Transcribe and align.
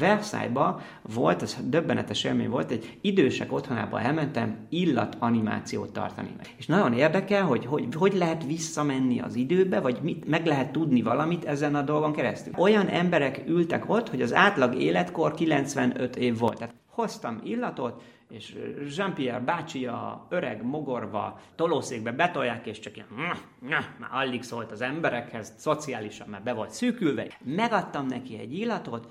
Versailles-ba 0.00 0.80
volt, 1.14 1.42
az 1.42 1.58
döbbenetes 1.64 2.24
élmény 2.24 2.48
volt, 2.48 2.70
egy 2.70 2.98
idősek 3.00 3.52
otthonába 3.52 4.00
elmentem 4.00 4.66
illat 4.68 5.16
animációt 5.18 5.92
tartani. 5.92 6.30
És 6.56 6.66
nagyon 6.66 6.92
érdekel, 6.92 7.44
hogy, 7.44 7.66
hogy 7.66 7.88
hogy 7.94 8.14
lehet 8.14 8.44
visszamenni 8.44 9.20
az 9.20 9.34
időbe, 9.34 9.80
vagy 9.80 9.98
mit, 10.02 10.28
meg 10.28 10.46
lehet 10.46 10.72
tudni 10.72 11.02
valamit 11.02 11.44
ezen 11.44 11.74
a 11.74 11.82
dolgon 11.82 12.12
keresztül. 12.12 12.52
Olyan 12.56 12.86
emberek 12.86 13.42
ültek 13.46 13.90
ott, 13.90 14.08
hogy 14.08 14.22
az 14.22 14.34
átlag 14.34 14.74
életkor 14.74 15.34
95 15.34 16.16
év 16.16 16.38
volt. 16.38 16.58
Tehát 16.58 16.74
hoztam 16.86 17.40
illatot, 17.44 18.02
és 18.30 18.56
Jean-Pierre 18.96 19.40
bácsi 19.40 19.86
a 19.86 20.26
öreg 20.28 20.64
mogorva 20.64 21.40
tolószékbe 21.54 22.12
betolják, 22.12 22.66
és 22.66 22.78
csak 22.78 22.96
ilyen, 22.96 23.06
már 23.98 24.10
alig 24.10 24.42
szólt 24.42 24.72
az 24.72 24.80
emberekhez, 24.80 25.52
szociálisan 25.56 26.28
már 26.28 26.42
be 26.42 26.52
volt 26.52 26.70
szűkülve. 26.70 27.26
Megadtam 27.44 28.06
neki 28.06 28.38
egy 28.38 28.54
illatot, 28.54 29.08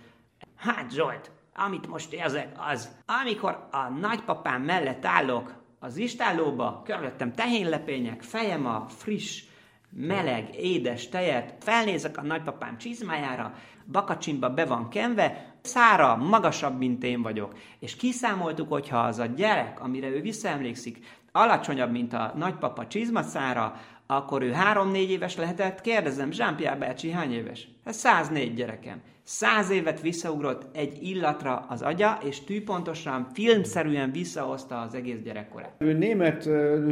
hát 0.59 0.91
Zsolt, 0.91 1.31
amit 1.55 1.87
most 1.87 2.13
érzek, 2.13 2.47
az, 2.71 2.89
amikor 3.23 3.67
a 3.71 3.89
nagypapám 3.89 4.61
mellett 4.61 5.05
állok 5.05 5.53
az 5.79 5.97
istállóba, 5.97 6.81
körülöttem 6.85 7.33
tehénlepények, 7.33 8.21
fejem 8.21 8.65
a 8.65 8.85
friss, 8.87 9.43
meleg, 9.89 10.55
édes 10.55 11.09
tejet, 11.09 11.63
felnézek 11.63 12.17
a 12.17 12.21
nagypapám 12.21 12.77
csizmájára, 12.77 13.53
bakacsimba 13.91 14.49
be 14.49 14.65
van 14.65 14.89
kenve, 14.89 15.55
szára 15.61 16.15
magasabb, 16.15 16.77
mint 16.77 17.03
én 17.03 17.21
vagyok. 17.21 17.57
És 17.79 17.95
kiszámoltuk, 17.95 18.69
hogyha 18.69 18.97
az 18.97 19.19
a 19.19 19.25
gyerek, 19.25 19.81
amire 19.81 20.07
ő 20.07 20.21
visszaemlékszik, 20.21 21.05
alacsonyabb, 21.31 21.91
mint 21.91 22.13
a 22.13 22.33
nagypapa 22.35 22.87
csizmaszára, 22.87 23.79
akkor 24.11 24.41
ő 24.41 24.51
három-négy 24.51 25.09
éves 25.09 25.35
lehetett. 25.35 25.81
Kérdezem, 25.81 26.29
Jean-Pierre 26.31 26.75
bácsi 26.75 27.11
hány 27.11 27.31
éves? 27.31 27.67
Ez 27.83 27.95
104 27.95 28.53
gyerekem. 28.53 29.01
Száz 29.23 29.69
évet 29.69 30.01
visszaugrott 30.01 30.75
egy 30.75 30.97
illatra 31.01 31.65
az 31.69 31.81
agya, 31.81 32.17
és 32.23 32.43
tűpontosan, 32.43 33.27
filmszerűen 33.33 34.11
visszahozta 34.11 34.81
az 34.81 34.93
egész 34.93 35.19
gyerekkorát. 35.23 35.75
Ő 35.77 35.93
német 35.93 36.45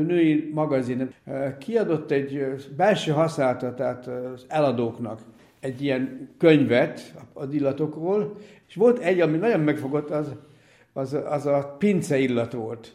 női 0.08 0.52
magazin 0.54 1.14
kiadott 1.60 2.12
egy 2.12 2.46
belső 2.76 3.12
használatát 3.12 4.08
az 4.08 4.46
eladóknak 4.48 5.22
egy 5.60 5.82
ilyen 5.82 6.30
könyvet 6.38 7.14
az 7.34 7.54
illatokról, 7.54 8.38
és 8.68 8.76
volt 8.76 9.00
egy, 9.00 9.20
ami 9.20 9.38
nagyon 9.38 9.60
megfogott, 9.60 10.10
az, 10.10 10.36
az, 10.94 11.18
az 11.30 11.46
a 11.46 11.76
pince 11.78 12.18
illat 12.18 12.54
volt. 12.54 12.94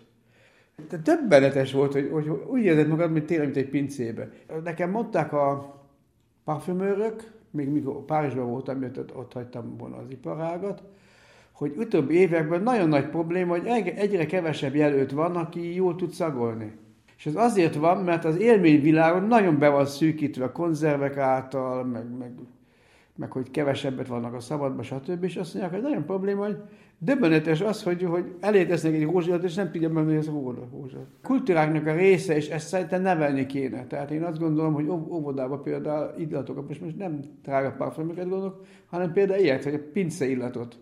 De 0.88 0.96
döbbenetes 0.96 1.72
volt, 1.72 1.92
hogy, 1.92 2.08
hogy 2.12 2.28
úgy 2.28 2.62
érzed 2.62 2.88
magad, 2.88 3.12
mint 3.12 3.26
tényleg, 3.26 3.46
mint 3.46 3.58
egy 3.58 3.68
pincébe. 3.68 4.30
Nekem 4.64 4.90
mondták 4.90 5.32
a 5.32 5.74
parfümőrök, 6.44 7.30
még 7.50 7.68
mikor 7.68 8.04
Párizsban 8.04 8.50
voltam, 8.50 8.78
mert 8.78 8.96
ott, 8.96 9.16
ott 9.16 9.32
hagytam 9.32 9.76
volna 9.76 9.96
az 9.96 10.10
iparágat, 10.10 10.82
hogy 11.52 11.74
utóbbi 11.76 12.14
években 12.14 12.62
nagyon 12.62 12.88
nagy 12.88 13.08
probléma, 13.08 13.58
hogy 13.58 13.66
egyre 13.96 14.26
kevesebb 14.26 14.74
jelölt 14.74 15.10
van, 15.10 15.36
aki 15.36 15.74
jól 15.74 15.96
tud 15.96 16.10
szagolni. 16.10 16.72
És 17.16 17.26
ez 17.26 17.34
azért 17.36 17.74
van, 17.74 18.04
mert 18.04 18.24
az 18.24 18.38
élményvilágon 18.38 19.24
nagyon 19.24 19.58
be 19.58 19.68
van 19.68 19.86
szűkítve 19.86 20.44
a 20.44 20.52
konzervek 20.52 21.16
által, 21.16 21.84
meg, 21.84 22.16
meg, 22.18 22.32
meg 23.16 23.30
hogy 23.30 23.50
kevesebbet 23.50 24.06
vannak 24.06 24.34
a 24.34 24.40
szabadban, 24.40 24.84
stb. 24.84 25.24
És 25.24 25.36
azt 25.36 25.54
mondják, 25.54 25.74
hogy 25.74 25.90
nagyon 25.90 26.04
probléma, 26.04 26.44
hogy 26.44 26.56
döbbenetes 26.98 27.60
az, 27.60 27.82
hogy, 27.82 28.02
hogy 28.02 28.34
elétesznek 28.40 28.94
egy 28.94 29.02
rózsát, 29.02 29.42
és 29.42 29.54
nem 29.54 29.70
tudja 29.70 29.88
menni 29.88 30.16
ez 30.16 30.26
a 30.26 30.32
rózsa. 30.70 31.06
Kultúráknak 31.22 31.86
a 31.86 31.94
része, 31.94 32.36
és 32.36 32.48
ezt 32.48 32.66
szerintem 32.68 33.02
nevelni 33.02 33.46
kéne. 33.46 33.86
Tehát 33.86 34.10
én 34.10 34.22
azt 34.22 34.38
gondolom, 34.38 34.72
hogy 34.72 34.88
óvodában 34.88 35.62
például 35.62 36.14
illatokat, 36.18 36.68
most, 36.68 36.80
most 36.80 36.96
nem 36.96 37.20
drága 37.42 37.72
parfümöket 37.72 38.28
gondolok, 38.28 38.64
hanem 38.86 39.12
például 39.12 39.40
ilyet, 39.40 39.64
hogy 39.64 39.74
a 39.74 39.90
pince 39.92 40.26
illatot, 40.26 40.78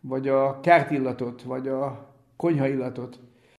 vagy 0.00 0.28
a 0.28 0.60
kert 0.60 0.90
illatot, 0.90 1.42
vagy 1.42 1.68
a 1.68 2.10
konyha 2.36 2.68
illatot 2.68 3.18